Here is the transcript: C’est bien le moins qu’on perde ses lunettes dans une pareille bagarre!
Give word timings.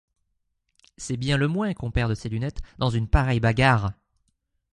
C’est 0.97 1.15
bien 1.15 1.37
le 1.37 1.47
moins 1.47 1.75
qu’on 1.75 1.91
perde 1.91 2.15
ses 2.15 2.27
lunettes 2.27 2.61
dans 2.79 2.89
une 2.89 3.07
pareille 3.07 3.39
bagarre! 3.39 3.91